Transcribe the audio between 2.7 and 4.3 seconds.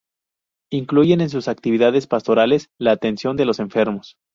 la atención de los enfermos.